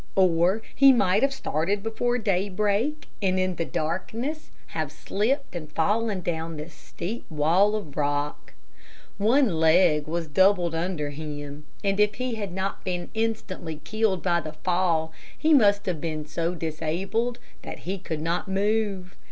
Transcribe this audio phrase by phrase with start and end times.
[0.15, 6.21] Or he might have started before daybreak, and in the darkness have slipped and fallen
[6.21, 8.53] down this steep wall of rock.
[9.19, 14.41] One leg was doubled under him, and if he had not been instantly killed by
[14.41, 19.15] the fall, he must have been so disabled that he could not move.